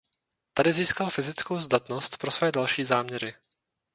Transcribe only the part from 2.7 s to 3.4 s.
záměry.